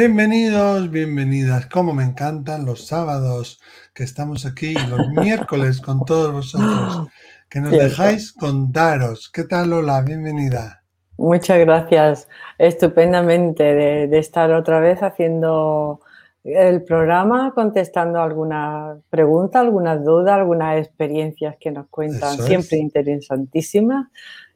[0.00, 1.66] Bienvenidos, bienvenidas.
[1.66, 3.60] Como me encantan los sábados
[3.92, 7.08] que estamos aquí y los miércoles con todos vosotros,
[7.50, 9.30] que nos dejáis contaros.
[9.30, 10.00] ¿Qué tal, Lola?
[10.00, 10.82] Bienvenida.
[11.18, 12.28] Muchas gracias.
[12.56, 16.00] Estupendamente de, estar otra vez haciendo
[16.44, 24.06] el programa, contestando alguna pregunta, algunas dudas, algunas experiencias que nos cuentan, siempre interesantísimas.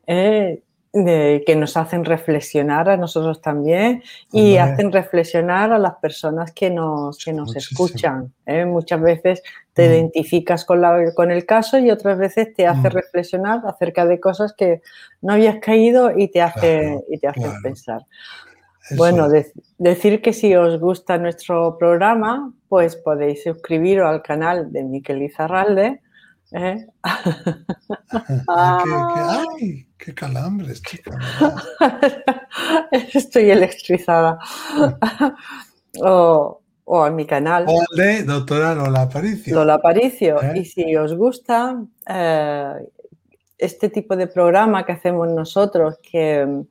[0.07, 0.63] Eh,
[0.95, 7.19] que nos hacen reflexionar a nosotros también y hacen reflexionar a las personas que nos,
[7.19, 8.33] que nos escuchan.
[8.47, 8.65] ¿eh?
[8.65, 9.93] Muchas veces te mm.
[9.93, 12.93] identificas con, la, con el caso y otras veces te hace mm.
[12.93, 14.83] reflexionar acerca de cosas que
[15.21, 18.03] no habías caído y te hace, y te hacen pensar.
[18.97, 19.29] Bueno,
[19.79, 26.03] decir que si os gusta nuestro programa, pues podéis suscribiros al canal de Miquel Izarralde
[26.55, 26.87] ¿Eh?
[28.49, 31.19] Ah, ¿Qué, qué, calambres, chica!
[32.93, 34.39] Estoy electrizada.
[36.01, 37.67] o, o a mi canal.
[37.67, 39.55] O de doctora Lola Aparicio.
[39.57, 40.41] Lola Aparicio.
[40.43, 40.61] ¿Eh?
[40.61, 42.75] Y si os gusta eh,
[43.59, 46.63] este tipo de programa que hacemos nosotros, que,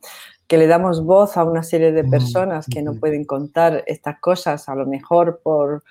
[0.48, 4.20] que, le damos voz a una serie de mm, personas que no pueden contar estas
[4.22, 5.84] cosas, a lo mejor por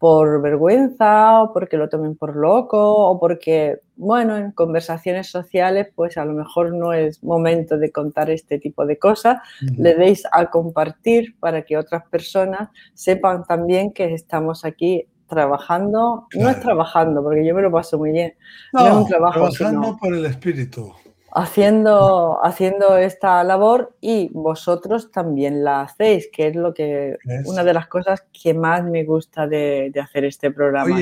[0.00, 6.16] por vergüenza o porque lo tomen por loco o porque, bueno, en conversaciones sociales pues
[6.16, 10.46] a lo mejor no es momento de contar este tipo de cosas, le deis a
[10.46, 17.46] compartir para que otras personas sepan también que estamos aquí trabajando, no es trabajando, porque
[17.46, 18.32] yo me lo paso muy bien,
[18.72, 20.94] no, es un trabajo, trabajando por el espíritu
[21.32, 27.74] haciendo, haciendo esta labor y vosotros también la hacéis, que es lo que una de
[27.74, 30.98] las cosas que más me gusta de, hacer este programa.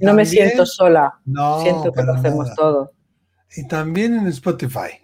[0.00, 1.18] no, me siento sola,
[1.62, 2.92] siento que lo hacemos todo.
[3.56, 5.00] Y también en Spotify.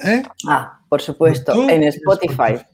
[0.00, 0.22] ¿eh?
[0.46, 2.64] Ah, por supuesto, en Spotify.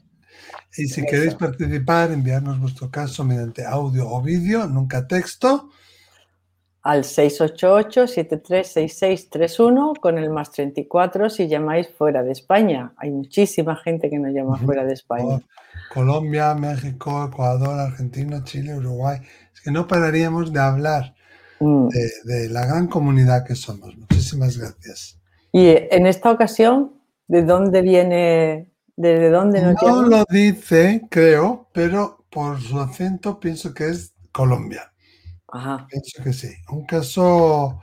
[0.77, 5.69] Y si queréis participar, enviarnos vuestro caso mediante audio o vídeo, nunca texto,
[6.85, 12.93] al 688-736631 con el más 34 si llamáis fuera de España.
[12.97, 15.41] Hay muchísima gente que nos llama fuera de España.
[15.91, 19.17] Colombia, México, Ecuador, Argentina, Chile, Uruguay.
[19.51, 21.15] Es que no pararíamos de hablar
[21.59, 21.87] mm.
[22.23, 23.97] de, la gran comunidad que somos.
[23.97, 25.17] Muchísimas gracias.
[25.51, 26.91] Y en esta ocasión,
[27.27, 28.69] ¿de dónde viene?
[28.95, 34.91] ¿Desde dónde nos No lo dice, creo, pero por su acento pienso que es Colombia.
[35.89, 36.53] Pienso que sí.
[36.69, 37.79] Un caso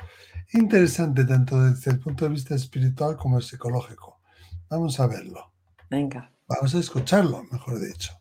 [0.53, 4.21] interesante tanto desde el punto de vista espiritual como el psicológico.
[4.69, 5.53] Vamos a verlo.
[5.89, 6.31] Venga.
[6.47, 8.13] Vamos a escucharlo, mejor dicho.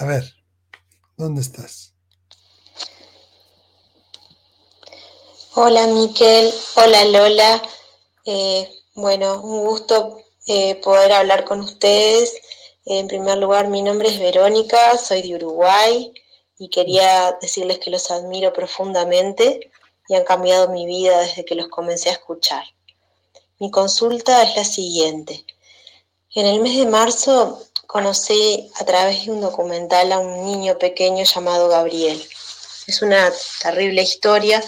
[0.00, 0.24] A ver,
[1.16, 1.94] ¿dónde estás?
[5.54, 7.62] Hola Miquel, hola Lola.
[8.24, 10.16] Eh, bueno, un gusto
[10.46, 12.34] eh, poder hablar con ustedes.
[12.86, 16.12] En primer lugar, mi nombre es Verónica, soy de Uruguay
[16.62, 19.72] y quería decirles que los admiro profundamente
[20.06, 22.62] y han cambiado mi vida desde que los comencé a escuchar.
[23.58, 25.44] Mi consulta es la siguiente.
[26.36, 31.24] En el mes de marzo conocí a través de un documental a un niño pequeño
[31.24, 32.24] llamado Gabriel.
[32.86, 34.62] Es una terrible historia,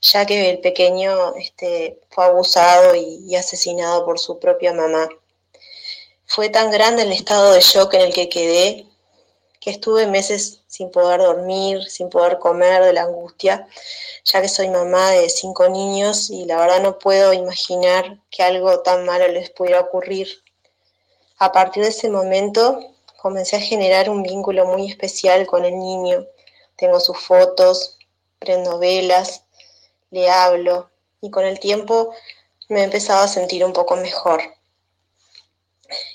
[0.00, 5.06] ya que el pequeño este, fue abusado y asesinado por su propia mamá.
[6.24, 8.86] Fue tan grande el estado de shock en el que quedé
[9.66, 13.66] que estuve meses sin poder dormir, sin poder comer de la angustia,
[14.24, 18.80] ya que soy mamá de cinco niños y la verdad no puedo imaginar que algo
[18.80, 20.28] tan malo les pudiera ocurrir.
[21.38, 22.78] A partir de ese momento
[23.16, 26.26] comencé a generar un vínculo muy especial con el niño.
[26.76, 27.96] Tengo sus fotos,
[28.38, 29.44] prendo velas,
[30.10, 30.90] le hablo
[31.22, 32.14] y con el tiempo
[32.68, 34.42] me he empezado a sentir un poco mejor.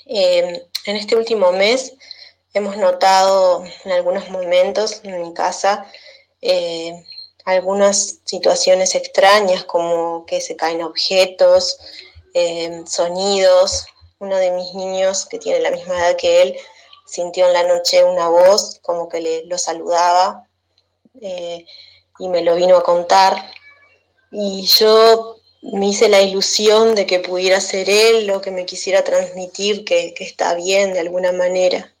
[0.06, 1.94] Eh, en este último mes
[2.54, 5.86] Hemos notado en algunos momentos en mi casa
[6.42, 7.02] eh,
[7.46, 11.78] algunas situaciones extrañas como que se caen objetos,
[12.34, 13.86] eh, sonidos.
[14.18, 16.56] Uno de mis niños, que tiene la misma edad que él,
[17.06, 20.46] sintió en la noche una voz como que le, lo saludaba
[21.20, 21.64] eh,
[22.18, 23.50] y me lo vino a contar.
[24.30, 29.02] Y yo me hice la ilusión de que pudiera ser él o que me quisiera
[29.02, 31.91] transmitir que está bien de alguna manera.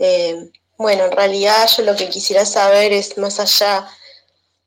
[0.00, 3.86] Eh, bueno, en realidad yo lo que quisiera saber es más allá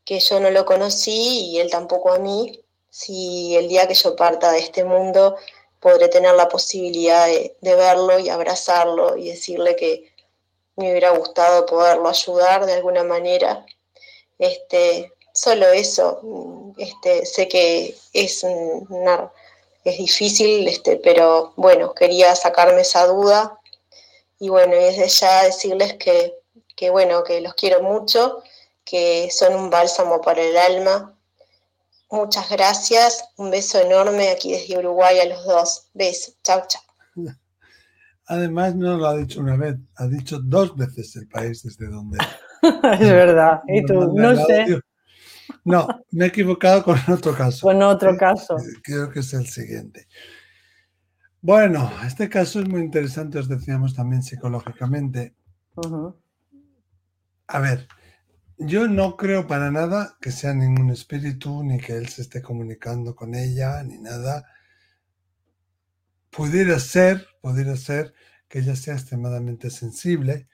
[0.05, 4.15] que yo no lo conocí y él tampoco a mí, si el día que yo
[4.15, 5.35] parta de este mundo
[5.79, 10.13] podré tener la posibilidad de, verlo y abrazarlo y decirle que
[10.75, 13.65] me hubiera gustado poderlo ayudar de alguna manera.
[14.37, 16.21] Este, solo eso,
[16.77, 18.45] este, sé que es,
[19.83, 23.59] es difícil, este, pero bueno, quería sacarme esa duda
[24.43, 26.33] y bueno, desde ya decirles que,
[26.75, 28.43] que, bueno, que los quiero mucho,
[28.83, 31.17] que son un bálsamo para el alma.
[32.11, 35.87] Muchas gracias, un beso enorme aquí desde Uruguay a los dos.
[35.93, 36.81] Beso, chao, chao.
[38.25, 42.17] Además, no lo ha dicho una vez, ha dicho dos veces el país desde donde.
[42.61, 44.77] es verdad, y tú, no sé.
[45.63, 47.65] No, me he equivocado con otro caso.
[47.65, 48.57] Con otro caso.
[48.83, 50.05] Creo que es el siguiente.
[51.43, 55.35] Bueno, este caso es muy interesante, os decíamos también psicológicamente.
[57.47, 57.85] A ver,
[58.57, 63.13] yo no creo para nada que sea ningún espíritu, ni que él se esté comunicando
[63.13, 64.45] con ella, ni nada.
[66.29, 68.13] Pudiera ser, pudiera ser
[68.47, 70.47] que ella sea extremadamente sensible,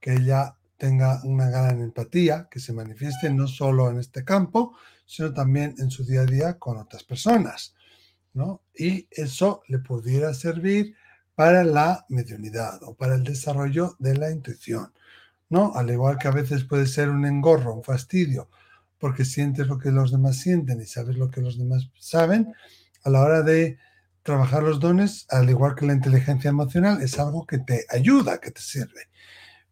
[0.00, 5.34] que ella tenga una gran empatía, que se manifieste no solo en este campo, sino
[5.34, 7.74] también en su día a día con otras personas.
[8.74, 10.94] Y eso le pudiera servir
[11.34, 14.92] para la mediunidad o para el desarrollo de la intuición,
[15.48, 15.72] ¿no?
[15.74, 18.48] Al igual que a veces puede ser un engorro, un fastidio,
[18.98, 22.52] porque sientes lo que los demás sienten y sabes lo que los demás saben,
[23.04, 23.78] a la hora de
[24.22, 28.50] trabajar los dones, al igual que la inteligencia emocional, es algo que te ayuda, que
[28.50, 29.08] te sirve.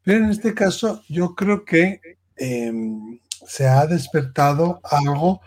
[0.03, 2.01] Pero en este caso, yo creo que
[2.37, 5.41] em, se ha despertado algo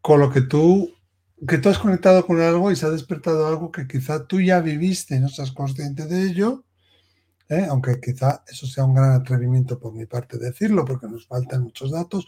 [0.00, 0.97] con lo que tú
[1.46, 4.60] que tú has conectado con algo y se ha despertado algo que quizá tú ya
[4.60, 6.64] viviste y no estás consciente de ello,
[7.48, 7.66] ¿eh?
[7.68, 11.92] aunque quizá eso sea un gran atrevimiento por mi parte decirlo porque nos faltan muchos
[11.92, 12.26] datos,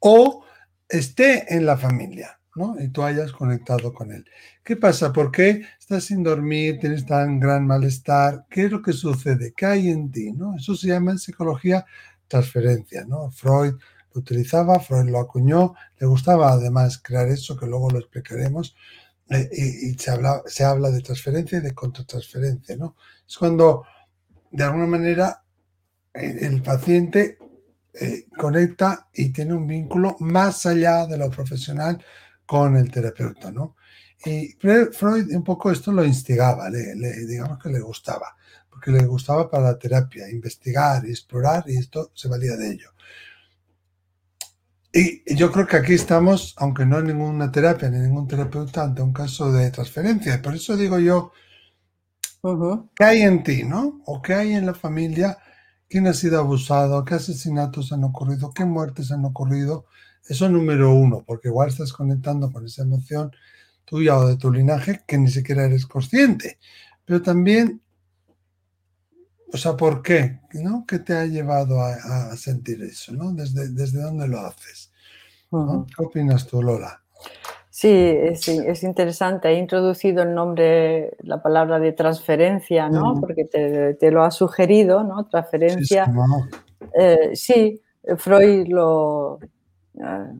[0.00, 0.44] o
[0.88, 2.76] esté en la familia, ¿no?
[2.78, 4.24] Y tú hayas conectado con él.
[4.62, 5.12] ¿Qué pasa?
[5.12, 6.78] ¿Por qué estás sin dormir?
[6.78, 8.46] ¿Tienes tan gran malestar?
[8.50, 9.52] ¿Qué es lo que sucede?
[9.56, 10.32] ¿Qué hay en ti?
[10.32, 10.56] ¿no?
[10.56, 11.84] Eso se llama en psicología
[12.28, 13.30] transferencia, ¿no?
[13.30, 13.74] Freud
[14.18, 18.76] utilizaba, Freud lo acuñó, le gustaba además crear eso, que luego lo explicaremos,
[19.28, 22.96] eh, y, se, habla, se habla de transferencia y de contratransferencia, ¿no?
[23.26, 23.84] Es cuando,
[24.50, 25.42] de alguna manera,
[26.12, 27.38] el, paciente
[27.92, 32.02] eh, conecta y tiene un vínculo más allá de lo profesional
[32.46, 33.76] con el terapeuta, ¿no?
[34.24, 36.94] Y Freud un poco esto lo instigaba, le,
[37.26, 38.34] digamos que le gustaba,
[38.70, 42.90] porque le gustaba para la terapia, investigar y explorar, y esto se valía de ello.
[44.98, 49.02] Y yo creo que aquí estamos, aunque no hay ninguna terapia ni ningún terapeuta, ante
[49.02, 50.40] un caso de transferencia.
[50.40, 51.32] Por eso digo yo,
[52.94, 54.00] ¿qué hay en ti, no?
[54.06, 55.36] ¿O qué hay en la familia?
[55.86, 57.04] ¿Quién ha sido abusado?
[57.04, 58.54] ¿Qué asesinatos han ocurrido?
[58.54, 59.84] ¿Qué muertes han ocurrido?
[60.26, 63.30] Eso número uno, porque igual estás conectando con esa emoción
[63.84, 66.58] tuya o de tu linaje que ni siquiera eres consciente.
[67.04, 67.82] Pero también,
[69.52, 70.40] o sea, ¿por qué?
[70.54, 70.84] ¿no?
[70.86, 73.12] ¿Qué te ha llevado a, sentir eso?
[73.12, 73.32] ¿no?
[73.32, 74.92] ¿Desde, ¿Desde dónde lo haces?
[75.50, 77.00] ¿Qué opinas tú, Lola?
[77.70, 79.48] Sí, es, interesante.
[79.48, 83.20] He introducido el nombre, la palabra de transferencia, ¿no?
[83.20, 85.26] Porque te, lo ha sugerido, ¿no?
[85.26, 86.10] Transferencia.
[87.34, 89.38] Sí, eh, Freud lo,
[89.94, 90.32] eh,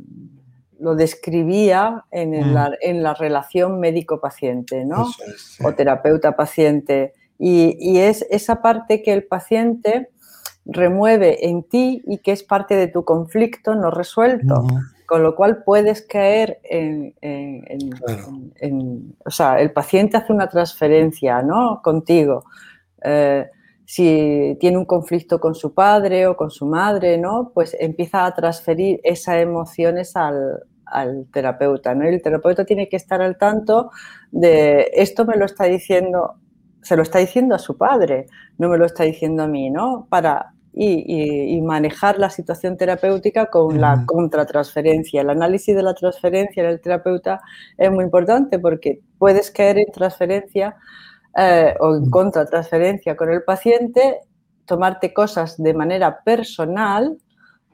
[0.79, 5.07] lo describía en, la, en, la, relación médico-paciente, ¿no?
[5.63, 7.15] O terapeuta-paciente.
[7.39, 10.11] Y, y, es esa parte que el paciente
[10.67, 14.67] remueve en ti y que es parte de tu conflicto no resuelto.
[15.07, 17.15] Con lo cual puedes caer en,
[19.25, 21.81] O sea, el paciente hace una transferencia, ¿no?
[21.83, 22.45] Contigo.
[23.05, 23.47] Eh,
[23.85, 27.53] si tiene un conflicto con su padre o con su madre, ¿no?
[27.55, 30.65] Pues empieza a transferir esas emociones al,
[31.33, 32.05] terapeuta, ¿no?
[32.05, 33.91] Y el terapeuta tiene que estar al tanto
[34.33, 36.35] de esto me lo está diciendo,
[36.87, 38.27] se lo está diciendo a su padre,
[38.59, 40.07] no me lo está diciendo a mí, ¿no?
[40.09, 45.23] Para y, manejar la situación terapéutica con la contratransferencia.
[45.23, 47.41] El análisis de la transferencia en el terapeuta
[47.77, 50.77] es muy importante porque puedes caer en transferencia
[51.37, 54.21] eh, o en contratransferencia con el paciente,
[54.65, 57.17] tomarte cosas de manera personal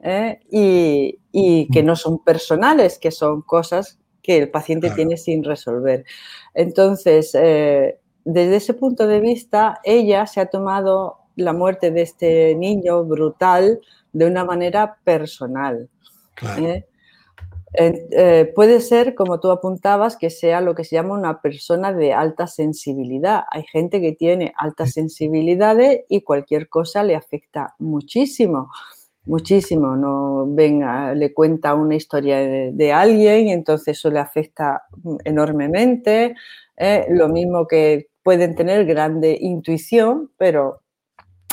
[0.01, 6.05] eh, y, que no son personales, que son cosas que el paciente tiene sin resolver.
[6.55, 12.55] Entonces, eh, desde ese punto de vista, ella se ha tomado la muerte de este
[12.55, 13.81] niño brutal
[14.13, 15.89] de una manera personal.
[16.59, 16.85] ¿eh?
[17.75, 22.13] Eh, puede ser, como tú apuntabas, que sea lo que se llama una persona de
[22.13, 23.45] alta sensibilidad.
[23.51, 28.71] Hay gente que tiene altas sensibilidades y cualquier cosa le afecta muchísimo,
[29.25, 29.97] muchísimo.
[29.97, 34.83] No venga, le cuenta una historia de, alguien y entonces eso le afecta
[35.25, 36.35] enormemente.
[36.77, 37.07] ¿eh?
[37.11, 40.83] lo mismo que pueden tener grande intuición, pero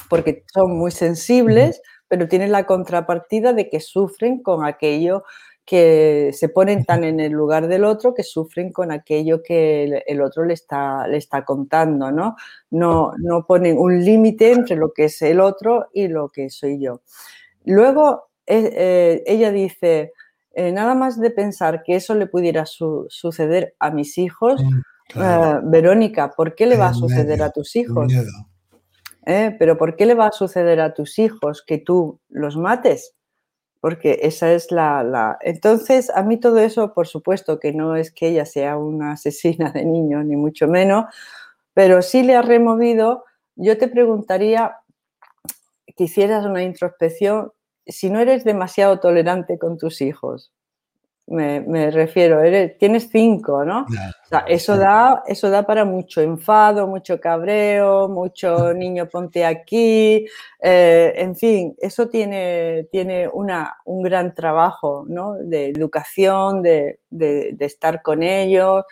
[0.09, 5.23] porque son muy sensibles, pero tienen la contrapartida de que sufren con aquello
[5.69, 10.21] que se ponen tan en el lugar del otro que sufren con aquello que el,
[10.21, 12.35] otro le está, le está contando, ¿no?
[12.71, 16.81] No, no ponen un límite entre lo que es el otro y lo que soy
[16.81, 17.01] yo.
[17.65, 20.11] Luego, eh, eh, ella dice,
[20.53, 24.63] eh, nada más de pensar que eso le pudiera suceder a mis hijos,
[25.15, 28.11] mm, Verónica, ¿por qué le va a suceder a tus hijos?
[29.25, 33.15] Pero ¿por qué le va a suceder a tus hijos que tú los mates?
[33.81, 38.27] porque esa es la, Entonces, a mí todo eso, por supuesto, que no es que
[38.27, 41.05] ella sea una asesina de niños, ni mucho menos,
[41.73, 43.25] pero sí le ha removido,
[43.55, 44.77] yo te preguntaría
[45.95, 47.53] que hicieras una introspección
[47.85, 50.51] si no eres demasiado tolerante con tus hijos
[51.29, 52.41] me, refiero,
[52.77, 53.85] tienes cinco, ¿no?
[54.47, 60.25] eso, da, eso da para mucho enfado, mucho cabreo, mucho niño ponte aquí,
[60.61, 65.35] eh, en fin, eso tiene, tiene una, un gran trabajo ¿no?
[65.35, 68.85] de educación, de, de, de estar con ellos,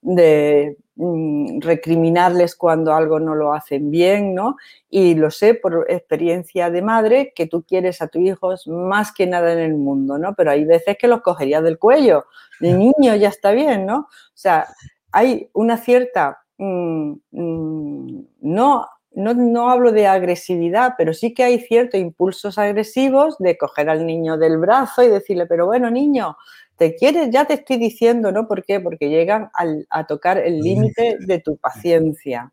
[0.00, 4.56] de recriminarles cuando algo no lo hacen bien, ¿no?
[4.90, 9.26] Y lo sé por experiencia de madre que tú quieres a tus hijos más que
[9.26, 10.34] nada en el mundo, ¿no?
[10.34, 12.26] Pero hay veces que los cogerías del cuello.
[12.60, 14.00] El niño ya está bien, ¿no?
[14.00, 14.66] O sea,
[15.12, 21.60] hay una cierta, mm, mm, no, no, no, hablo de agresividad, pero sí que hay
[21.60, 26.36] ciertos impulsos agresivos de coger al niño del brazo y decirle, pero bueno, niño,
[26.76, 28.48] te quieres, ya te estoy diciendo, ¿no?
[28.48, 28.80] ¿Por qué?
[28.80, 29.50] Porque llegan
[29.88, 32.52] a tocar el límite de tu paciencia.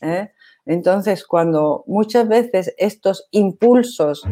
[0.00, 0.30] ¿eh?
[0.66, 4.24] Entonces, cuando muchas veces estos impulsos,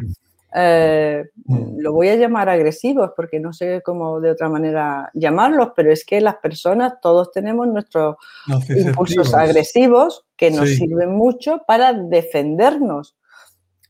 [0.54, 1.78] eh, mm.
[1.78, 6.04] lo voy a llamar agresivos porque no sé cómo de otra manera llamarlos, pero es
[6.04, 8.16] que las personas, todos tenemos nuestros
[8.68, 13.16] impulsos agresivos que nos sirven mucho para defendernos.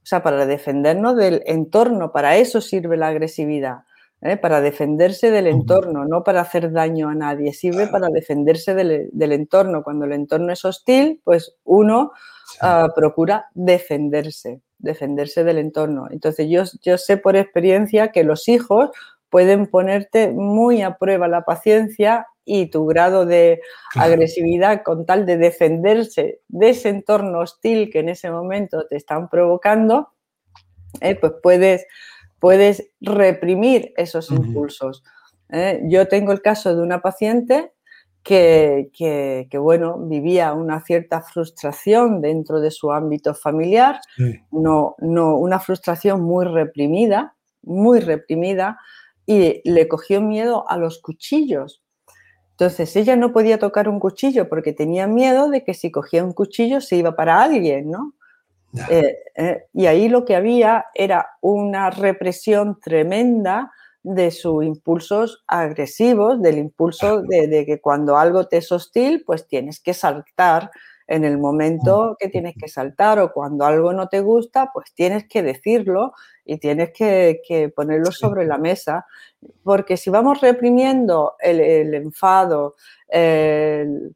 [0.02, 3.78] O sea, para defendernos del entorno, para eso sirve la agresividad.
[4.20, 4.36] ¿Eh?
[4.36, 9.82] para defenderse del entorno, no para hacer daño a nadie, sirve para defenderse del, entorno.
[9.82, 12.12] Cuando el entorno es hostil, pues uno
[12.60, 16.08] ah, procura defenderse, defenderse del entorno.
[16.10, 18.90] Entonces yo, yo sé por experiencia que los hijos
[19.30, 23.60] pueden ponerte muy a prueba la paciencia y tu grado de
[23.96, 29.28] agresividad con tal de defenderse de ese entorno hostil que en ese momento te están
[29.28, 30.12] provocando,
[31.00, 31.16] ¿eh?
[31.16, 31.86] pues puedes
[32.38, 35.02] puedes reprimir esos impulsos.
[35.50, 35.80] ¿eh?
[35.84, 37.72] Yo tengo el caso de una paciente
[38.22, 44.00] que, bueno, vivía una cierta frustración dentro de su ámbito familiar,
[44.50, 48.78] no, no, una frustración muy reprimida, muy reprimida,
[49.26, 51.82] y le cogió miedo a los cuchillos.
[52.52, 56.32] Entonces ella no podía tocar un cuchillo porque tenía miedo de que si cogía un
[56.32, 58.14] cuchillo se iba para alguien, ¿no?
[58.88, 66.40] Eh, eh, y ahí lo que había era una represión tremenda de sus impulsos agresivos,
[66.40, 70.70] del impulso de, que cuando algo te es hostil, pues tienes que saltar
[71.08, 75.26] en el momento que tienes que saltar o cuando algo no te gusta, pues tienes
[75.28, 76.12] que decirlo
[76.44, 79.06] y tienes que, ponerlo sobre la mesa.
[79.62, 82.74] Porque si vamos reprimiendo el, enfado,
[83.08, 84.14] el,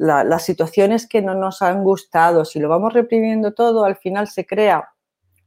[0.00, 4.46] las situaciones que no nos han gustado, si lo vamos reprimiendo todo, al final se
[4.46, 4.88] crea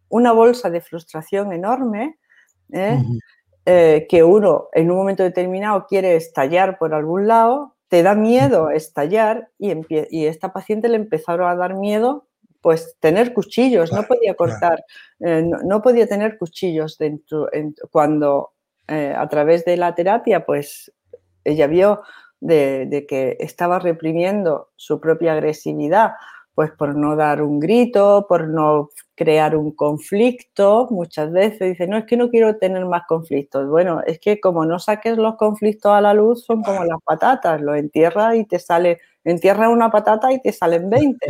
[0.09, 2.19] una bolsa de frustración enorme
[2.71, 2.99] ¿eh?
[3.65, 8.69] Eh, que uno en un momento determinado quiere estallar por algún lado, te da miedo
[8.69, 9.73] estallar y,
[10.11, 12.27] y esta paciente le empezaron a dar miedo
[12.61, 14.85] pues tener cuchillos, no podía cortar,
[15.19, 17.49] eh, no, podía tener cuchillos dentro,
[17.91, 18.53] cuando
[18.87, 20.91] a través de la terapia pues
[21.43, 22.03] ella vio
[22.43, 26.13] de, que estaba reprimiendo su propia agresividad,
[26.53, 30.87] pues por no dar un grito, por no crear un conflicto.
[30.91, 33.67] Muchas veces dice, no, es que no quiero tener más conflictos.
[33.69, 37.61] Bueno, es que como no saques los conflictos a la luz, son como las patatas,
[37.61, 41.27] lo entierras y te sale, entierras una patata y te salen 20.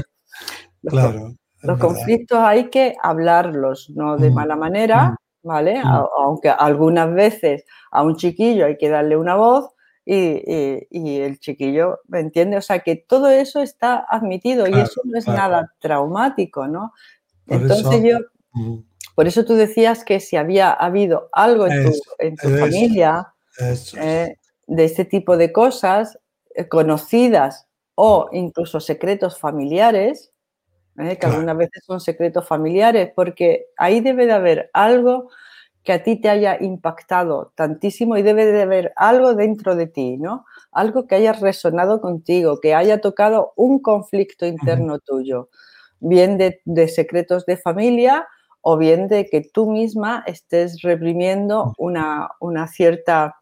[0.82, 1.36] Los, claro.
[1.62, 5.82] Los conflictos hay que hablarlos, no de mala manera, ¿vale?
[6.18, 9.73] Aunque algunas veces a un chiquillo hay que darle una voz,
[10.06, 12.58] y, el chiquillo, ¿me entiende?
[12.58, 16.94] O sea, que todo eso está admitido y eso no es nada traumático, ¿no?
[17.48, 18.18] Entonces yo,
[19.16, 23.34] por eso tú decías que si había habido algo en tu, familia
[24.00, 26.18] eh, de este tipo de cosas
[26.56, 30.32] eh, conocidas o incluso secretos familiares,
[30.98, 35.30] eh, que algunas veces son secretos familiares, porque ahí debe de haber algo
[35.84, 40.18] que a ti te haya impactado tantísimo y debe de haber algo dentro de ti,
[40.18, 40.46] ¿no?
[40.72, 45.50] Algo que haya resonado contigo, que haya tocado un conflicto interno tuyo,
[46.00, 48.28] bien de, secretos de familia
[48.62, 53.36] o bien de que tú misma estés reprimiendo una, una cierta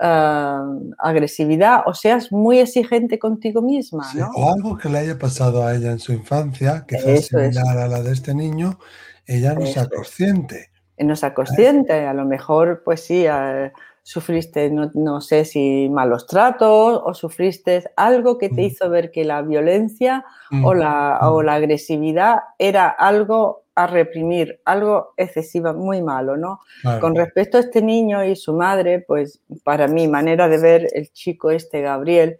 [0.00, 0.58] eh,
[0.98, 4.04] agresividad o seas muy exigente contigo misma.
[4.34, 7.86] o algo que le haya pasado a ella en su infancia, que es similar a
[7.86, 8.80] la de este niño,
[9.26, 10.70] ella no sea consciente.
[11.00, 17.02] No sea consciente, a lo mejor, pues sí, eh, sufriste, no, sé si malos tratos
[17.04, 18.64] o sufriste algo que te mm.
[18.64, 20.24] hizo ver que la violencia
[20.64, 26.60] o, la, o la agresividad era algo a reprimir, algo excesivo, muy malo, ¿no?
[27.00, 31.12] Con respecto a este niño y su madre, pues para mi manera de ver el
[31.12, 32.38] chico este, Gabriel,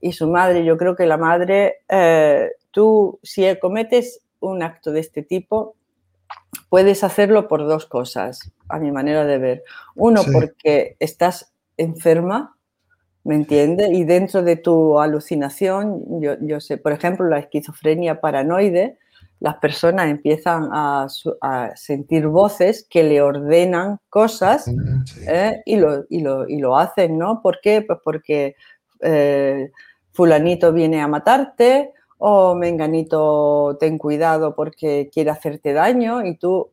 [0.00, 5.00] y su madre, yo creo que la madre, eh, tú si cometes un acto de
[5.00, 5.76] este tipo,
[6.68, 9.64] puedes hacerlo por dos cosas, a mi manera de ver.
[9.94, 12.56] Uno, porque estás enferma,
[13.24, 13.90] ¿me entiendes?
[13.92, 18.98] Y dentro de tu alucinación, yo, yo sé, por ejemplo, la esquizofrenia paranoide,
[19.40, 21.08] las personas empiezan a,
[21.74, 24.70] sentir voces que le ordenan cosas
[25.26, 25.62] ¿eh?
[25.64, 27.40] y, lo, y, lo, hacen, ¿no?
[27.42, 27.82] ¿Por qué?
[27.82, 28.54] Pues porque
[29.00, 29.70] eh,
[30.12, 31.92] fulanito viene a matarte
[32.22, 36.70] o menganito ten cuidado porque quiere hacerte daño y tú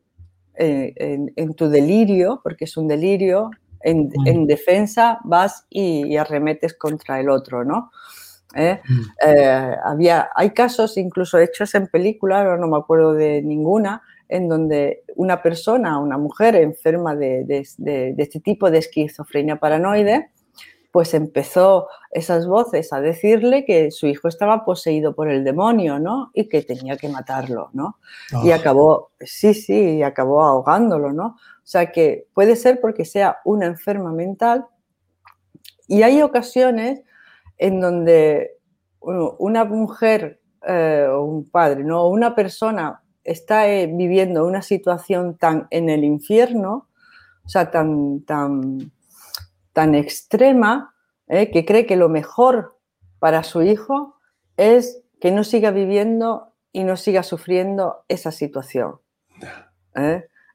[0.54, 0.92] eh,
[1.34, 3.50] en, tu delirio, porque es un delirio,
[3.80, 4.46] en, mm.
[4.46, 7.90] defensa vas y, y, arremetes contra el otro, ¿no?
[8.54, 8.80] ¿eh?
[8.88, 9.00] Mm.
[9.26, 15.04] Eh, había, hay casos incluso hechos en películas, no me acuerdo de ninguna, en donde
[15.16, 17.46] una persona, una mujer enferma de,
[18.18, 20.30] este tipo de esquizofrenia paranoide,
[20.90, 26.30] pues empezó esas voces a decirle que su hijo estaba poseído por el demonio, ¿no?
[26.34, 27.98] Y que tenía que matarlo, ¿no?
[28.42, 31.26] Y acabó, sí, sí, y acabó ahogándolo, ¿no?
[31.26, 34.66] O sea que puede ser porque sea una enferma mental
[35.86, 37.02] y hay ocasiones
[37.58, 38.56] en donde
[39.00, 42.08] una mujer eh, o un padre, ¿no?
[42.08, 46.88] una persona está eh, viviendo una situación tan en el infierno,
[47.44, 48.90] o sea, tan, tan,
[49.78, 50.92] tan extrema,
[51.28, 52.80] eh, que cree que lo mejor
[53.20, 54.16] para su hijo
[54.56, 58.96] es que no siga viviendo y no siga sufriendo esa situación.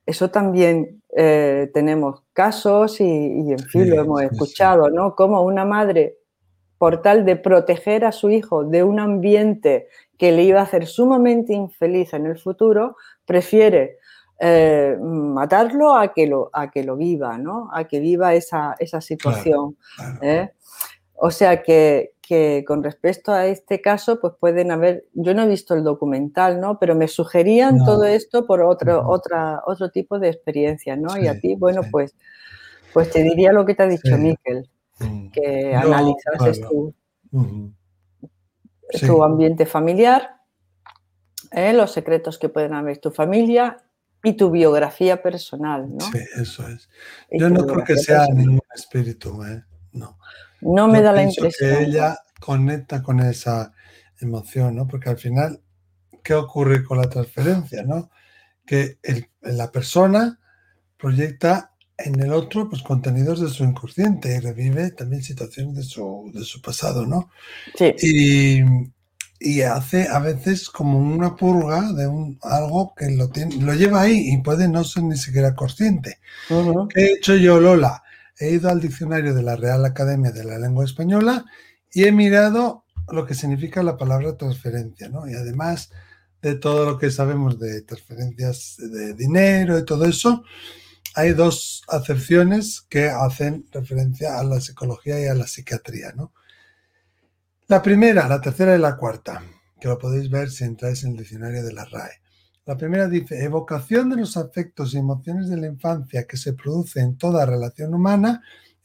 [0.06, 5.16] Eso también tenemos casos y, en fin lo hemos escuchado, ¿no?
[5.16, 6.18] Como una madre
[6.78, 10.86] por tal de proteger a su hijo de un ambiente que le iba a hacer
[10.86, 14.00] sumamente infeliz en el futuro, prefiere
[14.46, 17.70] eh, matarlo a que lo, a que lo viva, ¿no?
[17.72, 19.78] A que viva esa, situación.
[20.22, 20.52] ¿eh?
[21.14, 22.12] O sea que,
[22.68, 26.78] con respecto a este caso, pues pueden haber, yo no he visto el documental, ¿no?
[26.78, 31.18] Pero me sugerían todo esto por otro, otra, otro tipo de experiencia, ¿no?
[31.18, 32.14] y a ti, bueno, pues,
[32.92, 34.70] pues te diría lo que te ha dicho Miquel.
[35.00, 35.30] Mm.
[35.30, 36.60] que analizas
[39.08, 40.36] tu, ambiente familiar,
[41.52, 41.72] ¿eh?
[41.72, 43.84] los secretos que pueden haber tu familia
[44.24, 45.88] y tu biografía personal.
[45.90, 46.06] ¿no?
[46.12, 46.90] Sí, eso es.
[47.32, 49.64] Yo no creo que sea ningún espíritu, ¿eh?
[49.92, 50.18] no.
[50.62, 51.52] No me da la impresión.
[51.76, 53.74] Que ella conecta con esa
[54.22, 54.88] emoción, ¿no?
[54.88, 55.62] Porque al final,
[56.24, 58.10] ¿qué ocurre con la transferencia, no?
[58.66, 58.98] Que
[59.42, 60.40] la persona
[60.98, 66.32] proyecta en el otro, pues contenidos de su inconsciente y revive también situaciones de su,
[66.34, 67.30] de su pasado, ¿no?
[67.76, 67.94] Sí.
[68.02, 68.62] Y,
[69.44, 74.02] y, hace a veces como una purga de un, algo que lo, tiene, lo lleva
[74.02, 76.20] ahí y puede no ser ni siquiera consciente.
[76.48, 78.04] ¿Qué he hecho yo, Lola?
[78.40, 81.46] He ido al diccionario de la Real Academia de la Lengua Española
[81.92, 85.28] y he mirado lo que significa la palabra transferencia, ¿no?
[85.30, 85.92] Y además
[86.42, 90.44] de todo lo que sabemos de transferencias de dinero y todo eso,
[91.16, 96.12] hay dos acepciones que hacen referencia a la psicología y a la psiquiatría.
[96.16, 96.34] ¿no?
[97.68, 99.42] La primera, la tercera y la cuarta,
[99.80, 102.20] que lo podéis ver si entráis en el diccionario de la RAE.
[102.66, 107.00] La primera dice, evocación de los afectos y emociones de la infancia que se produce
[107.00, 108.42] en toda relación humana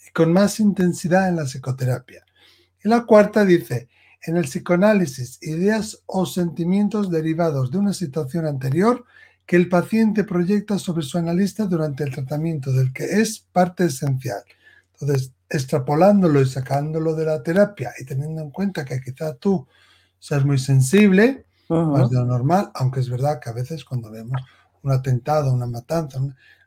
[0.07, 2.25] y con más intensidad en la psicoterapia.
[2.85, 3.89] Y la cuarta dice,
[4.23, 9.05] en el psicoanálisis, ideas o sentimientos derivados de una situación anterior
[9.45, 14.43] que el paciente proyecta sobre su analista durante el tratamiento, del que es parte esencial.
[15.01, 19.67] Entonces, extrapolándolo y sacándolo de la terapia y teniendo en cuenta que quizá tú
[20.19, 24.41] seas muy sensible, más de lo normal, aunque es verdad que a veces cuando vemos
[24.83, 26.19] un atentado, una matanza,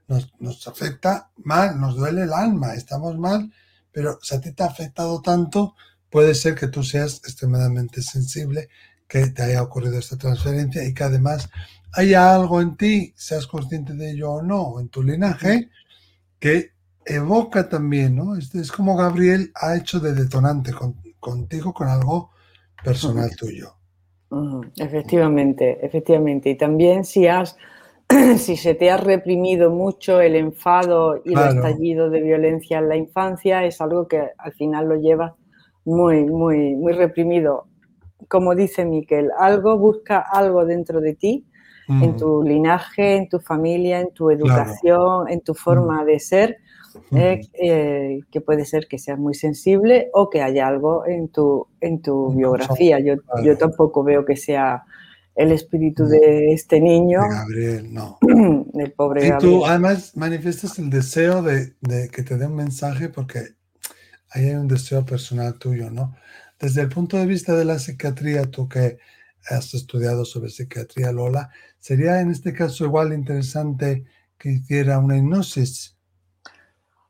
[0.07, 3.51] nos, nos, afecta mal, nos duele el alma, estamos mal,
[3.91, 5.75] pero si a ti te ha afectado tanto,
[6.09, 8.69] puede ser que tú seas extremadamente sensible,
[9.07, 11.49] que te haya ocurrido esta transferencia y que además
[11.93, 15.69] haya algo en ti, seas consciente de ello o no, en tu linaje,
[16.39, 16.71] que
[17.05, 18.35] evoca también, ¿no?
[18.35, 20.71] Es, como Gabriel ha hecho de detonante
[21.19, 22.31] contigo con algo
[22.83, 23.75] personal tuyo.
[24.77, 26.49] Efectivamente, efectivamente.
[26.49, 27.57] Y también si has
[28.37, 32.95] si se te ha reprimido mucho el enfado y el estallido de violencia en la
[32.95, 35.35] infancia, es algo que al final lo lleva
[35.85, 37.67] muy, muy, muy reprimido.
[38.27, 41.45] Como dice Miquel, algo busca algo dentro de ti,
[42.01, 46.57] en tu linaje, en tu familia, en tu educación, en tu forma de ser,
[47.11, 51.67] eh, eh, que puede ser que seas muy sensible o que haya algo en tu,
[51.79, 52.99] en tu biografía.
[52.99, 54.83] Yo, yo tampoco veo que sea
[55.35, 57.21] el espíritu de este niño.
[57.29, 58.17] Gabriel, no.
[58.73, 61.73] El pobre y tú además manifiestas el deseo de,
[62.11, 63.55] que te dé un mensaje porque
[64.29, 66.15] ahí hay un deseo personal tuyo, ¿no?
[66.59, 68.97] Desde el punto de vista de la psiquiatría, tú que
[69.49, 71.49] has estudiado sobre psiquiatría, Lola,
[71.79, 74.05] sería en este caso igual interesante
[74.37, 75.97] que hiciera una hipnosis.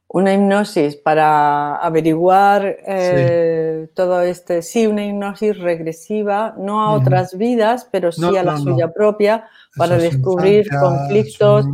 [0.08, 7.88] Una hipnosis para averiguar eh, todo este, sí, una hipnosis regresiva, no a otras vidas,
[7.90, 11.66] pero sí a la suya propia, para descubrir conflictos.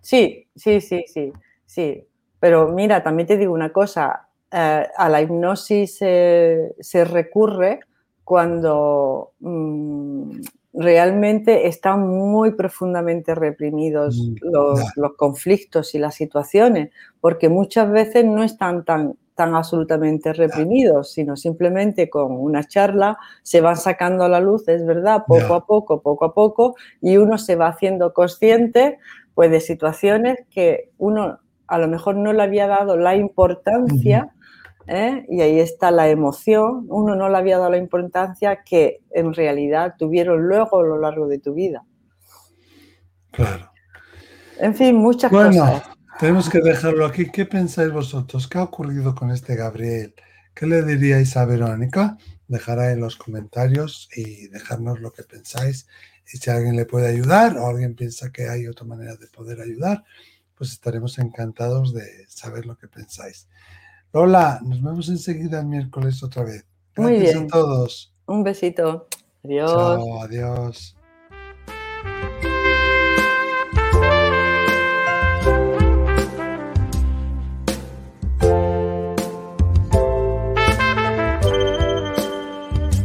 [0.00, 1.32] Sí, sí, sí, sí,
[1.66, 2.08] sí.
[2.40, 7.80] Pero mira, también te digo una cosa, eh, a la hipnosis se recurre
[8.32, 10.40] cuando mm,
[10.72, 14.80] realmente están muy profundamente reprimidos mm, los,
[15.18, 16.88] conflictos y las situaciones,
[17.20, 23.60] porque muchas veces no están tan, tan absolutamente reprimidos, sino simplemente con una charla se
[23.60, 27.36] van sacando a la luz, es verdad, poco a poco, poco a poco, y uno
[27.36, 28.96] se va haciendo consciente
[29.34, 34.32] pues, de situaciones que uno a lo mejor no le había dado la importancia.
[34.86, 35.24] ¿Eh?
[35.28, 39.94] y ahí está la emoción, uno no le había dado la importancia que en realidad
[39.98, 41.84] tuvieron luego a lo largo de tu vida.
[43.30, 43.70] Claro.
[44.58, 45.56] En fin, muchas cosas.
[45.56, 45.82] Bueno,
[46.18, 47.30] tenemos que dejarlo aquí.
[47.30, 48.46] ¿Qué pensáis vosotros?
[48.46, 50.14] ¿Qué ha ocurrido con este Gabriel?
[50.54, 52.18] ¿Qué le diríais a Verónica?
[52.46, 55.86] Dejará en los comentarios y dejarnos lo que pensáis.
[56.32, 59.60] Y si alguien le puede ayudar o alguien piensa que hay otra manera de poder
[59.60, 60.04] ayudar,
[60.54, 63.48] pues estaremos encantados de saber lo que pensáis.
[64.14, 66.66] Hola, nos vemos enseguida el miércoles otra vez.
[66.98, 67.44] Muy bien.
[67.44, 68.12] a todos.
[68.26, 69.06] Un besito.
[69.42, 69.70] Adiós.
[69.70, 70.94] Chao, adiós.